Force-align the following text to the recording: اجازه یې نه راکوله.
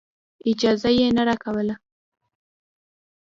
اجازه 0.49 0.89
یې 0.97 1.07
نه 1.17 1.23
راکوله. 1.29 1.75